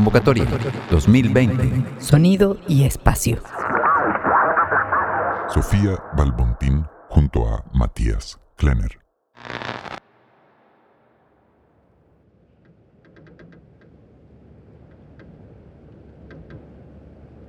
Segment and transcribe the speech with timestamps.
[0.00, 0.46] Convocatoria
[0.90, 2.00] 2020.
[2.00, 3.36] Sonido y espacio.
[5.52, 8.98] Sofía Balbontín junto a Matías Klenner.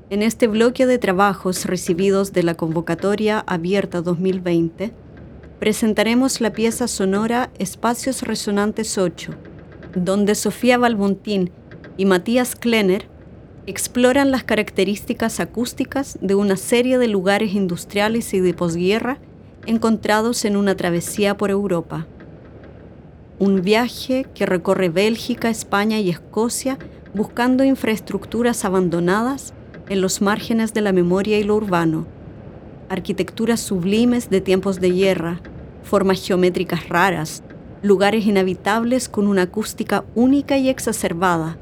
[0.09, 4.91] En este bloque de trabajos recibidos de la convocatoria abierta 2020,
[5.57, 9.31] presentaremos la pieza sonora Espacios Resonantes 8,
[9.95, 11.49] donde Sofía Balbontín
[11.97, 13.07] y Matías Klenner
[13.67, 19.19] exploran las características acústicas de una serie de lugares industriales y de posguerra
[19.65, 22.07] encontrados en una travesía por Europa.
[23.39, 26.77] Un viaje que recorre Bélgica, España y Escocia
[27.13, 29.53] buscando infraestructuras abandonadas
[29.89, 32.07] en los márgenes de la memoria y lo urbano,
[32.89, 35.41] arquitecturas sublimes de tiempos de guerra,
[35.83, 37.43] formas geométricas raras,
[37.81, 41.57] lugares inhabitables con una acústica única y exacerbada.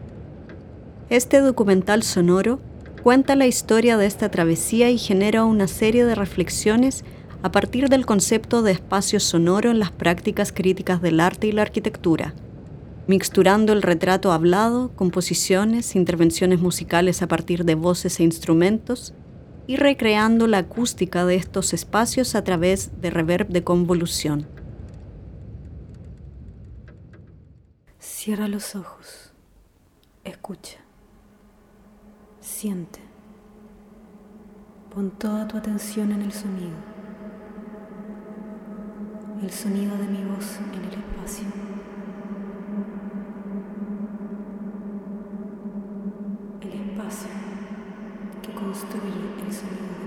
[1.10, 2.60] Este documental sonoro
[3.04, 7.04] cuenta la historia de esta travesía y genera una serie de reflexiones
[7.42, 11.64] a partir del concepto de espacio sonoro en las prácticas críticas del arte y la
[11.64, 12.34] arquitectura
[13.10, 19.16] mixturando el retrato hablado, composiciones, intervenciones musicales a partir de voces e instrumentos,
[19.66, 24.46] y recreando la acústica de estos espacios a través de reverb de convolución.
[27.98, 29.34] Cierra los ojos,
[30.24, 30.78] escucha,
[32.50, 33.00] siente,
[34.94, 36.78] pon toda tu atención en el sonido,
[39.42, 41.46] el sonido de mi voz en el espacio.
[48.42, 49.99] que construye el sonido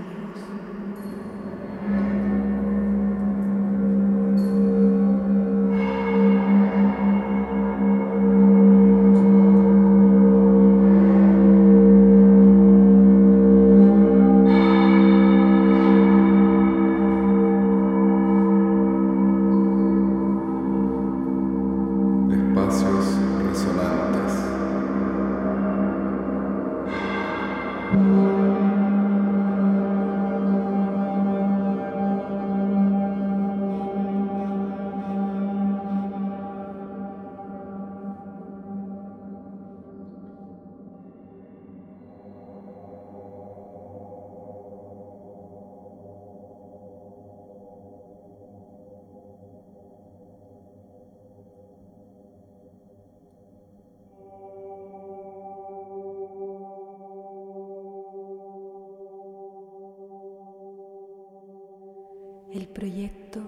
[62.63, 63.41] El proyecto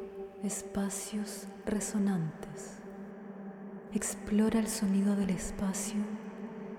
[0.44, 2.80] Espacios Resonantes
[3.94, 6.02] explora el sonido del espacio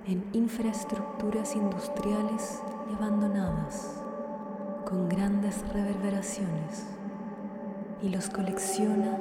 [0.06, 4.02] en infraestructuras industriales y abandonadas,
[4.84, 6.84] con grandes reverberaciones,
[8.02, 9.18] y los colecciona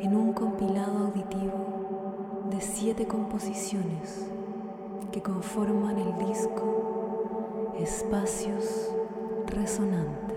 [0.00, 4.26] en un compilado auditivo de siete composiciones
[5.12, 8.88] que conforman el disco Espacios
[9.48, 10.31] Resonantes.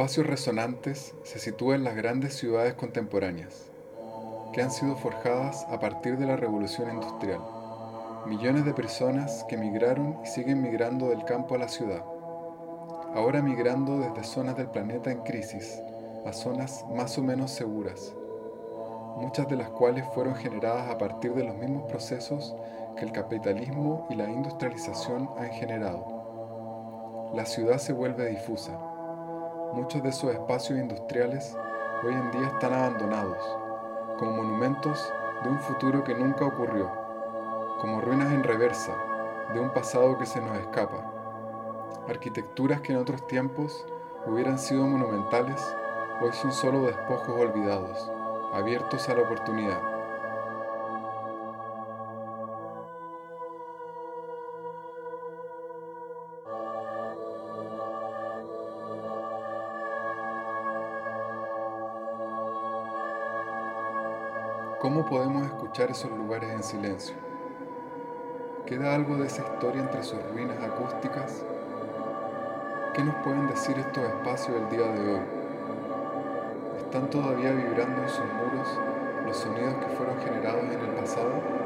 [0.00, 3.70] Espacios resonantes se sitúa en las grandes ciudades contemporáneas,
[4.50, 7.42] que han sido forjadas a partir de la revolución industrial.
[8.24, 12.02] Millones de personas que migraron y siguen migrando del campo a la ciudad,
[13.14, 15.82] ahora migrando desde zonas del planeta en crisis
[16.24, 18.14] a zonas más o menos seguras,
[19.16, 22.56] muchas de las cuales fueron generadas a partir de los mismos procesos
[22.96, 27.30] que el capitalismo y la industrialización han generado.
[27.34, 28.89] La ciudad se vuelve difusa.
[29.72, 31.56] Muchos de esos espacios industriales
[32.02, 33.38] hoy en día están abandonados,
[34.18, 35.12] como monumentos
[35.44, 36.90] de un futuro que nunca ocurrió,
[37.80, 38.92] como ruinas en reversa
[39.54, 41.12] de un pasado que se nos escapa.
[42.08, 43.86] Arquitecturas que en otros tiempos
[44.26, 45.62] hubieran sido monumentales,
[46.20, 48.10] hoy son solo despojos olvidados,
[48.52, 49.89] abiertos a la oportunidad.
[65.00, 67.14] ¿Cómo podemos escuchar esos lugares en silencio?
[68.66, 71.42] ¿Queda algo de esa historia entre sus ruinas acústicas?
[72.92, 75.22] ¿Qué nos pueden decir estos espacios del día de hoy?
[76.80, 78.68] ¿Están todavía vibrando en sus muros
[79.24, 81.59] los sonidos que fueron generados en el pasado?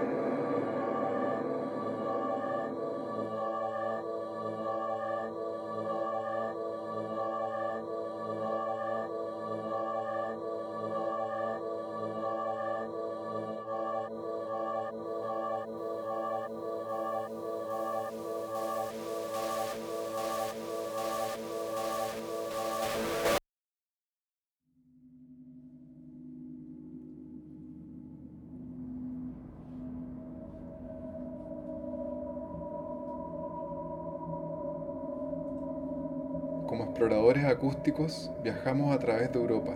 [38.42, 39.72] Viajamos a través de Europa,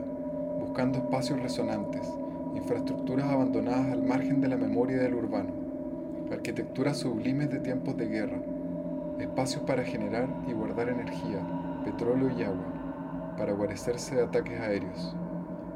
[0.59, 2.09] buscando espacios resonantes,
[2.57, 5.51] infraestructuras abandonadas al margen de la memoria del urbano,
[6.33, 8.39] arquitecturas sublimes de tiempos de guerra,
[9.21, 11.41] espacios para generar y guardar energía,
[11.85, 15.15] petróleo y agua, para guarecerse de ataques aéreos,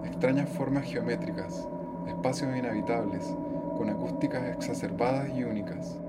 [0.05, 1.69] extrañas formas geométricas,
[2.09, 3.37] espacios inhabitables,
[3.77, 6.02] con acústicas exacerbadas y únicas.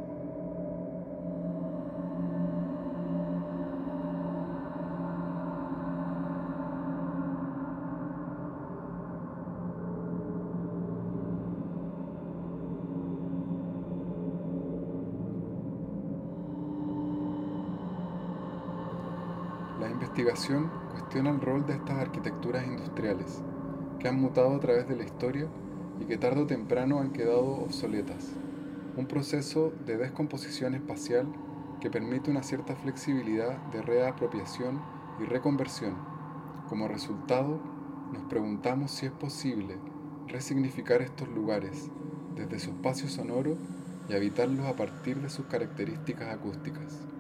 [20.23, 23.41] Investigación cuestiona el rol de estas arquitecturas industriales,
[23.99, 25.47] que han mutado a través de la historia
[25.99, 28.31] y que tarde o temprano han quedado obsoletas.
[28.95, 31.27] Un proceso de descomposición espacial
[31.81, 34.81] que permite una cierta flexibilidad de reapropiación
[35.19, 35.95] y reconversión.
[36.69, 37.59] Como resultado,
[38.13, 39.75] nos preguntamos si es posible
[40.29, 41.89] resignificar estos lugares
[42.33, 43.57] desde su espacio sonoro
[44.07, 47.12] y habitarlos a partir de sus características acústicas.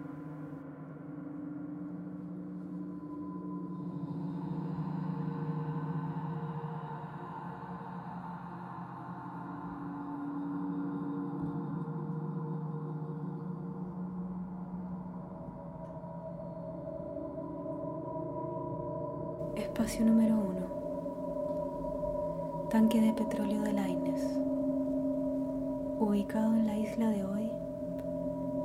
[26.93, 27.51] Isla de hoy,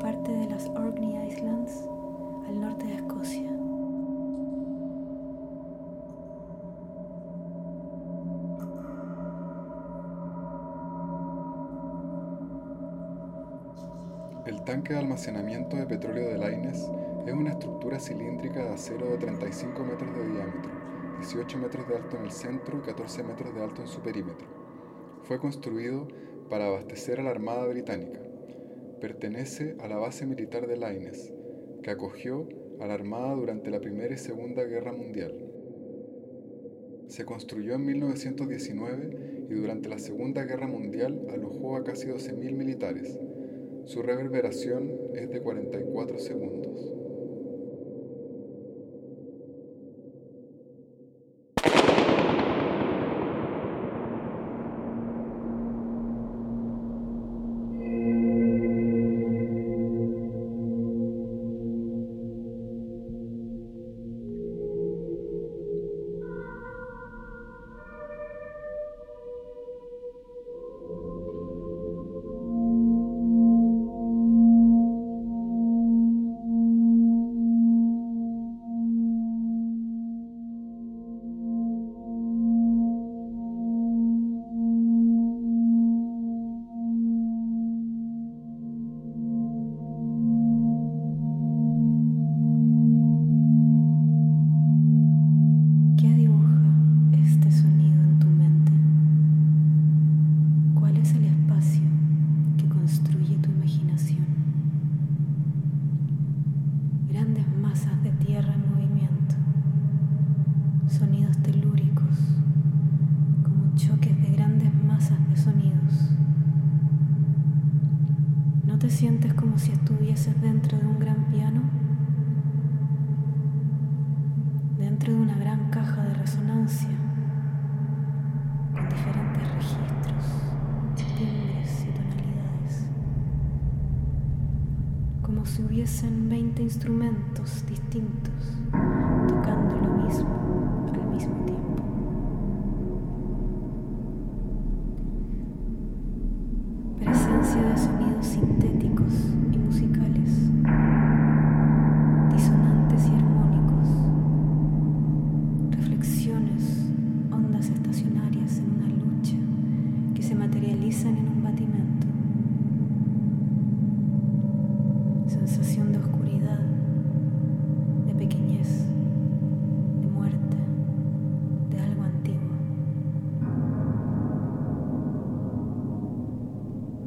[0.00, 1.88] parte de las Orkney Islands,
[2.46, 3.50] al norte de Escocia.
[14.44, 16.90] El tanque de almacenamiento de petróleo de Laines
[17.24, 20.70] es una estructura cilíndrica de acero de 35 metros de diámetro,
[21.20, 24.46] 18 metros de alto en el centro y 14 metros de alto en su perímetro.
[25.22, 26.06] Fue construido
[26.48, 28.20] para abastecer a la Armada Británica.
[29.00, 31.32] Pertenece a la base militar de Laines,
[31.82, 32.48] que acogió
[32.80, 35.34] a la Armada durante la Primera y Segunda Guerra Mundial.
[37.08, 43.18] Se construyó en 1919 y durante la Segunda Guerra Mundial alojó a casi 12.000 militares.
[43.84, 46.92] Su reverberación es de 44 segundos.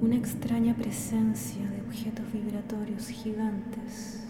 [0.02, 4.24] Una extraña presencia de objetos vibratorios gigantes,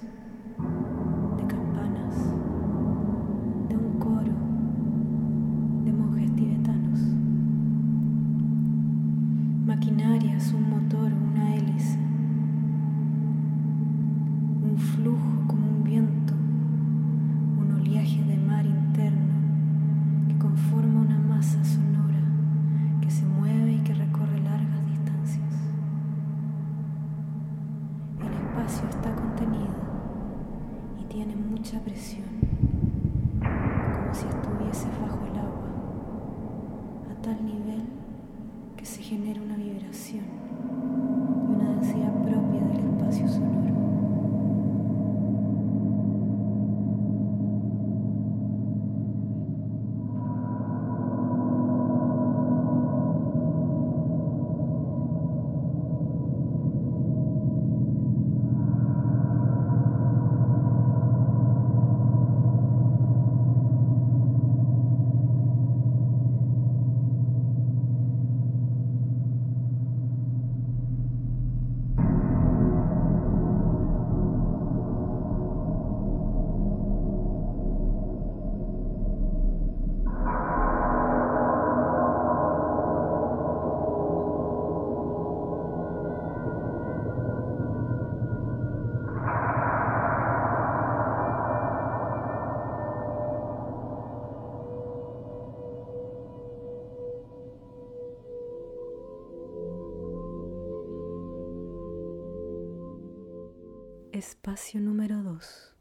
[104.21, 105.73] Espacio número 2.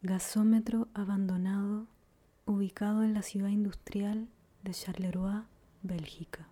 [0.00, 1.86] Gasómetro abandonado
[2.46, 4.30] ubicado en la ciudad industrial
[4.62, 5.42] de Charleroi,
[5.82, 6.48] Bélgica.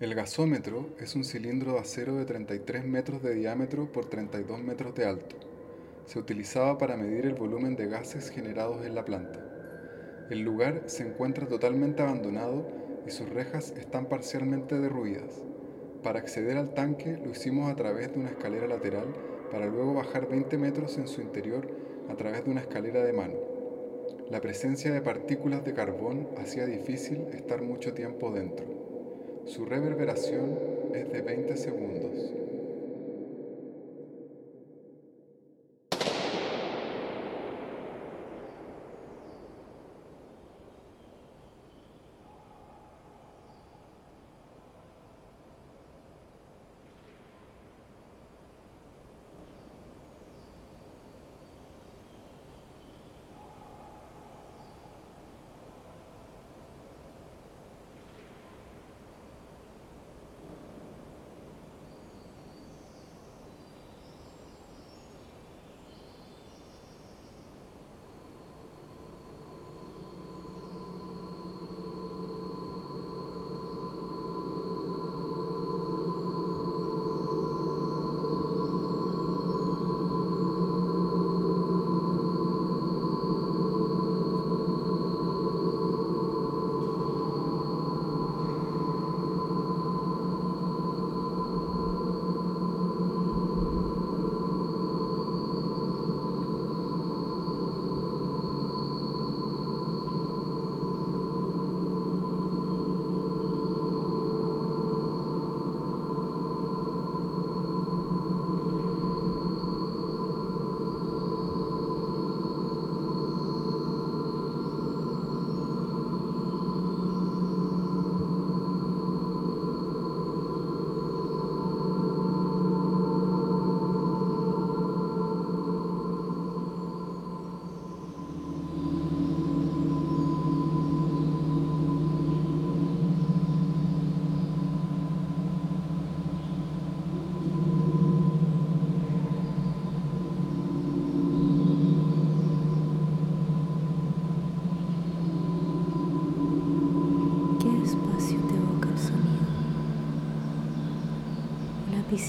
[0.00, 4.94] El gasómetro es un cilindro de acero de 33 metros de diámetro por 32 metros
[4.94, 5.36] de alto.
[6.06, 10.26] Se utilizaba para medir el volumen de gases generados en la planta.
[10.30, 12.66] El lugar se encuentra totalmente abandonado
[13.06, 15.42] y sus rejas están parcialmente derruidas.
[16.04, 19.06] Para acceder al tanque lo hicimos a través de una escalera lateral
[19.50, 21.66] para luego bajar 20 metros en su interior
[22.10, 23.36] a través de una escalera de mano.
[24.30, 28.66] La presencia de partículas de carbón hacía difícil estar mucho tiempo dentro.
[29.46, 30.58] Su reverberación
[30.92, 32.43] es de 20 segundos.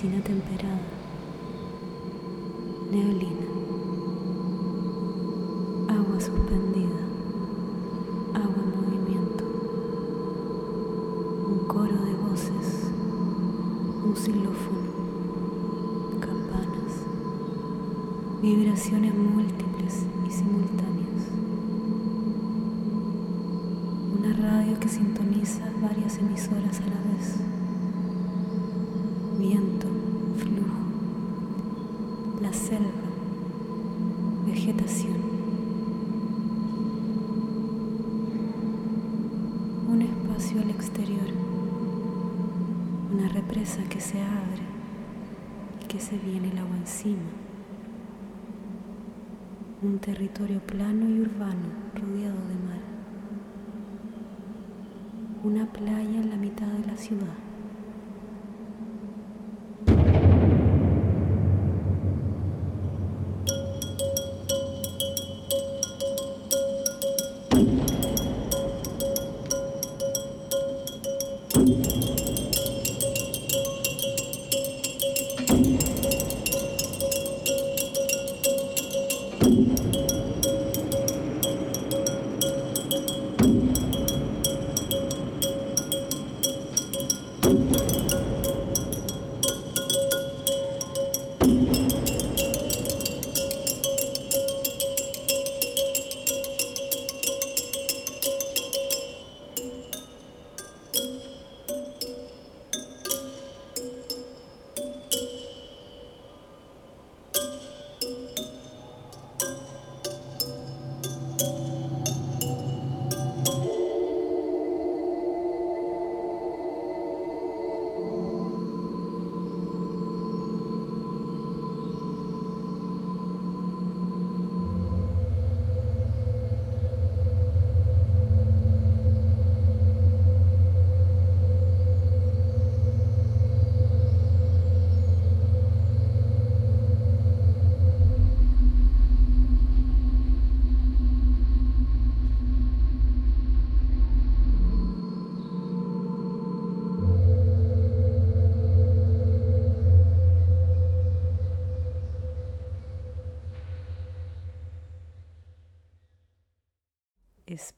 [0.05, 0.81] Temperada,
[2.91, 3.47] neblina,
[5.89, 7.01] agua suspendida,
[8.35, 9.43] agua en movimiento,
[11.47, 12.91] un coro de voces,
[14.05, 14.91] un xilófono,
[16.19, 16.93] campanas,
[18.43, 19.13] vibraciones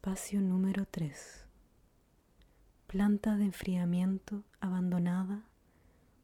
[0.07, 1.45] Espacio número 3.
[2.87, 5.43] Planta de enfriamiento abandonada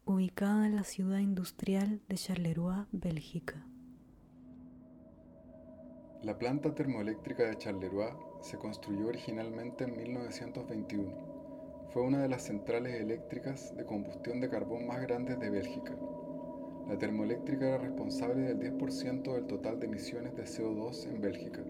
[0.06, 3.68] ubicada en la ciudad industrial de Charleroi, Bélgica.
[6.22, 11.90] La planta termoeléctrica de Charleroi se construyó originalmente en 1921.
[11.90, 15.94] Fue una de las centrales eléctricas de combustión de carbón más grandes de Bélgica.
[16.88, 21.66] La termoeléctrica era responsable del 10% del total de emisiones de CO2 en Bélgica.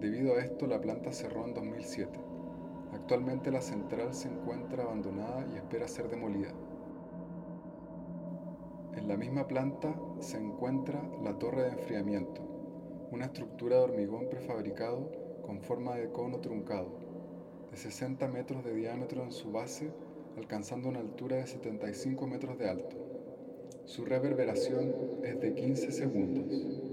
[0.00, 2.20] Debido a esto, la planta cerró en 2007.
[2.92, 6.52] Actualmente la central se encuentra abandonada y espera ser demolida.
[8.96, 12.40] En la misma planta se encuentra la torre de enfriamiento,
[13.10, 15.10] una estructura de hormigón prefabricado
[15.42, 16.90] con forma de cono truncado,
[17.70, 19.90] de 60 metros de diámetro en su base,
[20.36, 22.96] alcanzando una altura de 75 metros de alto.
[23.84, 26.87] Su reverberación es de 15 segundos.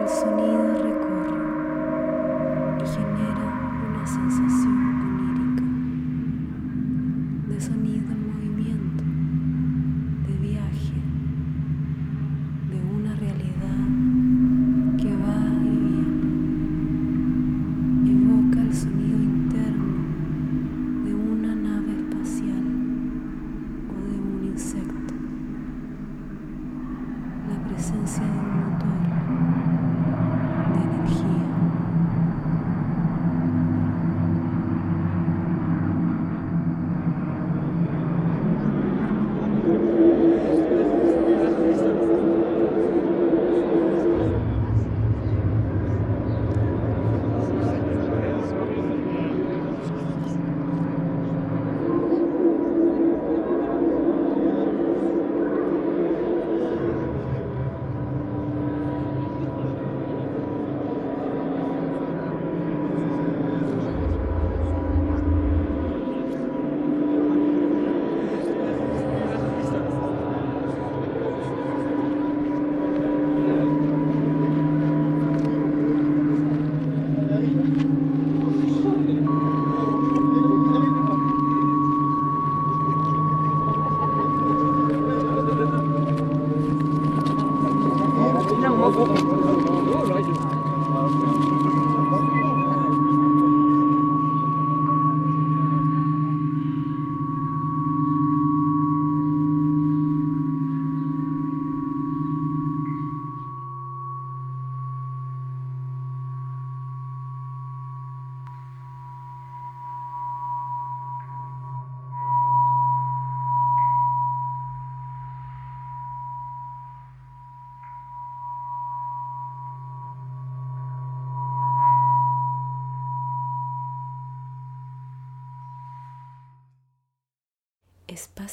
[0.00, 1.49] el sonido recorre.
[88.92, 90.49] Oh, over.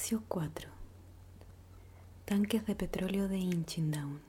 [0.08, 0.70] Espacio 4.
[2.24, 4.22] Tanques de petróleo de Inchindown,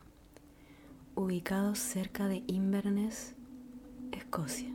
[1.15, 3.37] ubicados cerca de Inverness,
[4.11, 4.71] Escocia.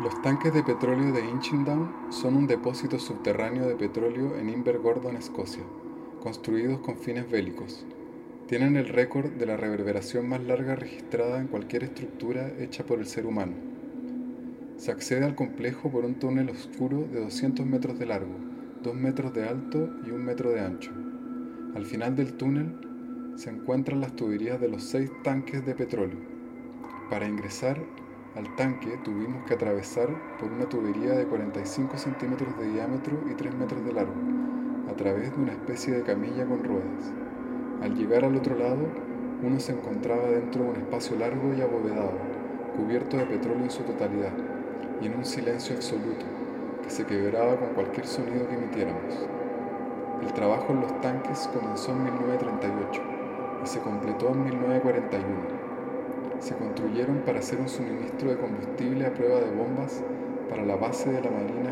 [0.00, 5.64] Los tanques de petróleo de Inchindown son un depósito subterráneo de petróleo en Invergordon, Escocia,
[6.22, 7.84] construidos con fines bélicos.
[8.46, 13.06] Tienen el récord de la reverberación más larga registrada en cualquier estructura hecha por el
[13.06, 13.69] ser humano
[14.80, 18.32] se accede al complejo por un túnel oscuro de 200 metros de largo,
[18.82, 20.90] 2 metros de alto y 1 metro de ancho.
[21.74, 22.72] Al final del túnel
[23.34, 26.16] se encuentran las tuberías de los seis tanques de petróleo.
[27.10, 27.78] Para ingresar
[28.34, 33.54] al tanque tuvimos que atravesar por una tubería de 45 centímetros de diámetro y 3
[33.56, 34.14] metros de largo,
[34.90, 37.12] a través de una especie de camilla con ruedas.
[37.82, 38.88] Al llegar al otro lado,
[39.42, 42.14] uno se encontraba dentro de un espacio largo y abovedado,
[42.78, 44.32] cubierto de petróleo en su totalidad
[45.00, 46.24] y en un silencio absoluto
[46.82, 49.26] que se quebraba con cualquier sonido que emitiéramos.
[50.22, 53.02] El trabajo en los tanques comenzó en 1938
[53.64, 55.26] y se completó en 1941.
[56.40, 60.02] Se construyeron para hacer un suministro de combustible a prueba de bombas
[60.48, 61.70] para la base de la Marina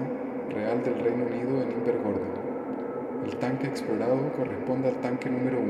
[0.51, 2.38] Real del Reino Unido en Invergordon.
[3.25, 5.68] El tanque explorado corresponde al tanque número 1,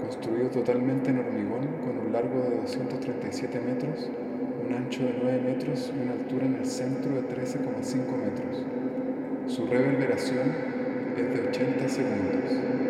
[0.00, 4.10] construido totalmente en hormigón con un largo de 237 metros
[4.66, 8.64] un ancho de 9 metros y una altura en el centro de 13,5 metros.
[9.46, 10.54] Su reverberación
[11.16, 12.84] es de 80 segundos.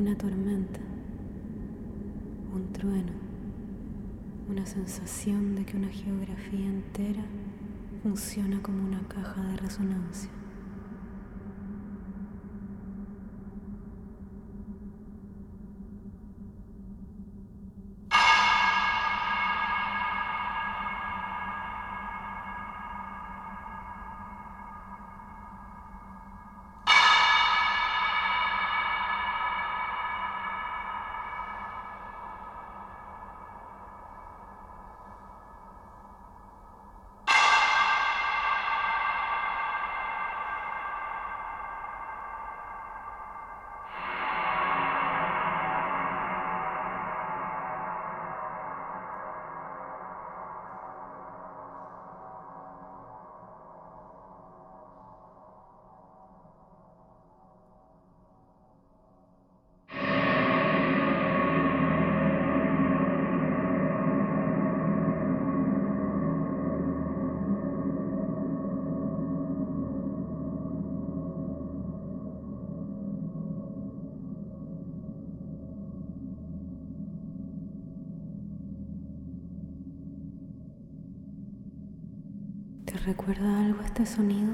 [0.00, 0.80] una tormenta,
[2.54, 3.12] un trueno,
[4.48, 7.22] una sensación de que una geografía entera
[8.02, 10.28] funciona como una caja de resonancia.
[83.10, 84.52] Recuerda algo este sonido?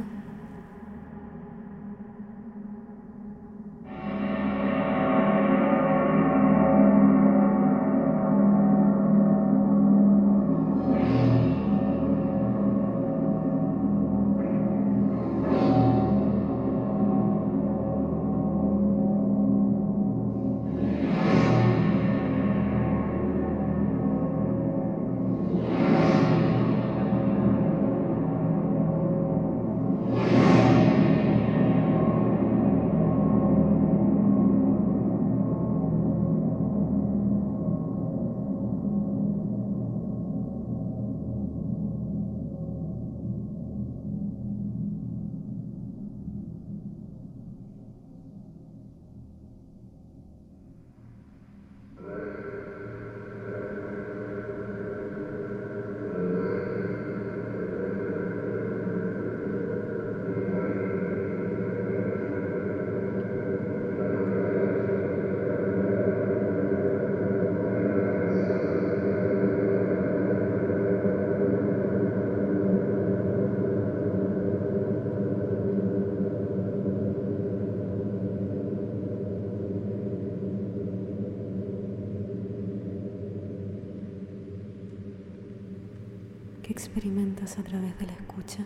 [86.87, 88.65] Experimentas a través de la escucha?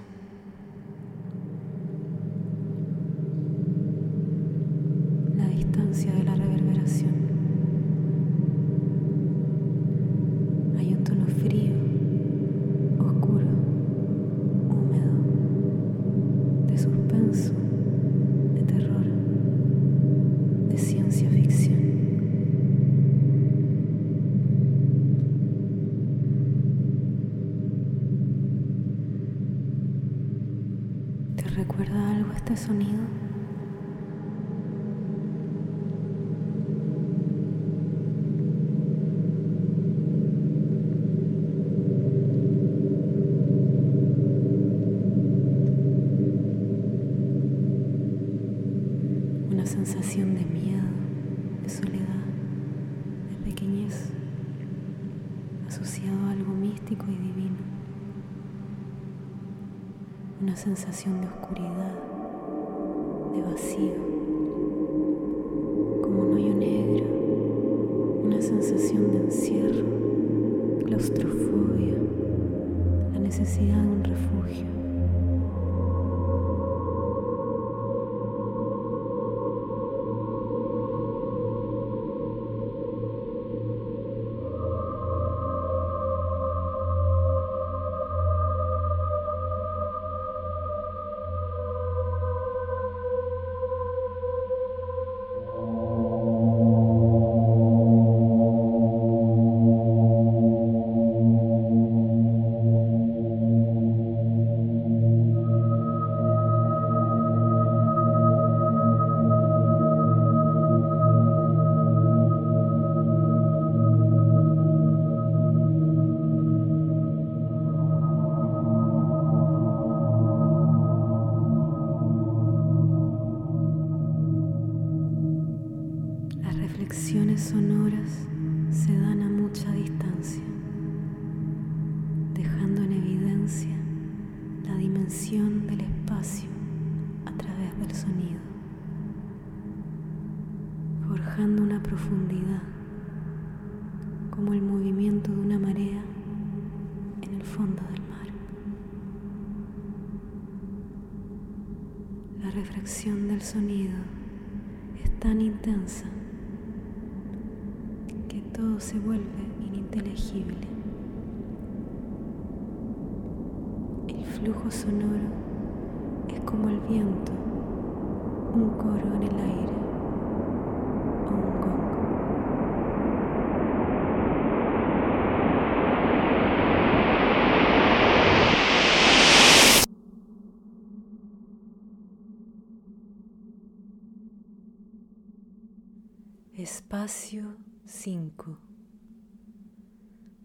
[186.63, 187.57] Espacio
[187.87, 188.59] 5.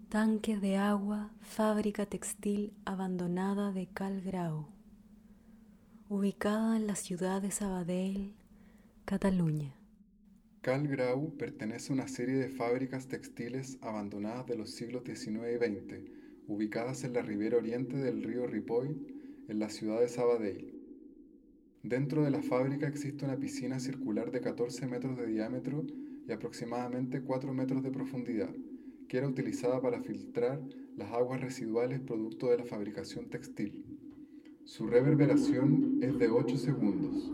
[0.07, 4.69] Tanque de agua, fábrica textil abandonada de Calgrau,
[6.07, 8.33] ubicada en la ciudad de Sabadell,
[9.03, 9.75] Cataluña.
[10.61, 16.11] Calgrau pertenece a una serie de fábricas textiles abandonadas de los siglos XIX y XX,
[16.47, 19.05] ubicadas en la ribera oriente del río Ripoll,
[19.49, 20.75] en la ciudad de Sabadell.
[21.83, 25.85] Dentro de la fábrica existe una piscina circular de 14 metros de diámetro
[26.27, 28.53] y aproximadamente 4 metros de profundidad,
[29.07, 30.61] que era utilizada para filtrar
[30.97, 33.85] las aguas residuales producto de la fabricación textil.
[34.63, 37.31] Su reverberación es de 8 segundos.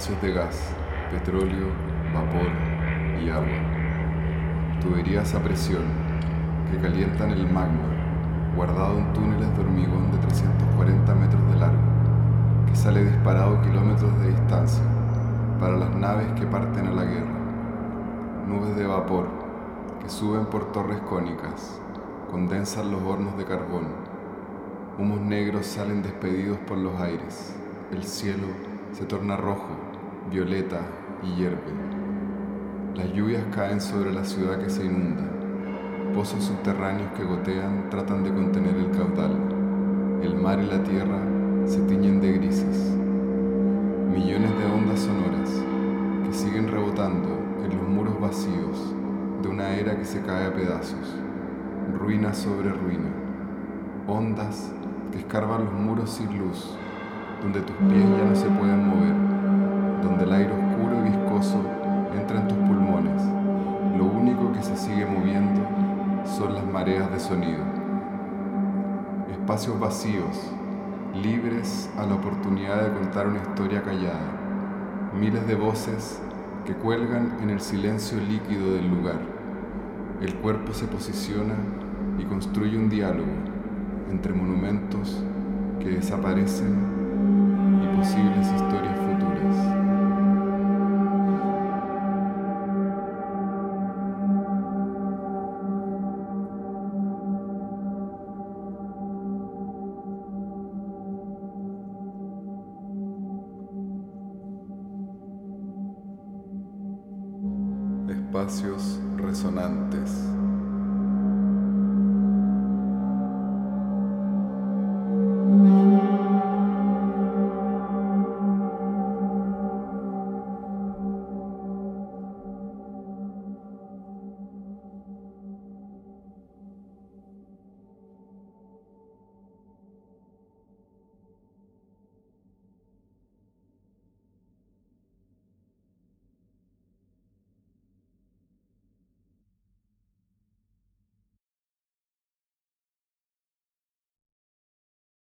[0.00, 0.58] Espacios de gas,
[1.10, 1.66] petróleo,
[2.14, 2.48] vapor
[3.22, 4.80] y agua.
[4.80, 5.82] Tuberías a presión
[6.70, 7.84] que calientan el magma,
[8.56, 11.82] guardado en túneles de hormigón de 340 metros de largo,
[12.66, 14.84] que sale disparado kilómetros de distancia
[15.60, 17.38] para las naves que parten a la guerra.
[18.46, 19.28] Nubes de vapor
[20.00, 21.78] que suben por torres cónicas,
[22.30, 23.88] condensan los hornos de carbón.
[24.98, 27.54] Humos negros salen despedidos por los aires.
[27.92, 28.46] El cielo
[28.92, 29.89] se torna rojo,
[30.30, 30.80] violeta
[31.24, 31.72] y hierve.
[32.94, 35.24] Las lluvias caen sobre la ciudad que se inunda.
[36.14, 39.36] Pozos subterráneos que gotean tratan de contener el caudal.
[40.22, 41.18] El mar y la tierra
[41.66, 42.94] se tiñen de grises.
[44.12, 45.50] Millones de ondas sonoras
[46.24, 47.28] que siguen rebotando
[47.64, 48.94] en los muros vacíos
[49.42, 51.16] de una era que se cae a pedazos.
[51.98, 53.08] Ruina sobre ruina.
[54.06, 54.72] Ondas
[55.10, 56.76] que escarban los muros sin luz,
[57.42, 59.29] donde tus pies ya no se pueden mover,
[60.02, 61.60] donde el aire oscuro y viscoso
[62.18, 63.22] entra en tus pulmones.
[63.96, 65.60] Lo único que se sigue moviendo
[66.24, 67.62] son las mareas de sonido.
[69.30, 70.52] Espacios vacíos,
[71.14, 74.38] libres a la oportunidad de contar una historia callada.
[75.18, 76.20] Miles de voces
[76.64, 79.18] que cuelgan en el silencio líquido del lugar.
[80.20, 81.54] El cuerpo se posiciona
[82.18, 83.32] y construye un diálogo
[84.10, 85.24] entre monumentos
[85.80, 86.76] que desaparecen
[87.82, 88.99] y posibles historias